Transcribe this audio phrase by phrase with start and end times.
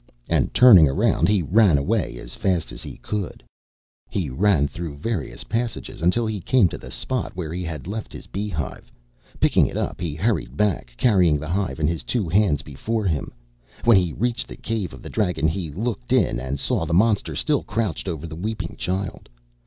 [0.27, 3.43] And turning around, he ran away as fast as he could.
[4.09, 8.11] He ran through various passages until he came to the spot where he had left
[8.11, 8.91] his bee hive.
[9.39, 13.31] Picking it up, he hurried back, carrying the hive in his two hands before him.
[13.83, 17.35] When he reached the cave of the dragon, he looked in and saw the monster
[17.35, 19.29] still crouched over the weeping child.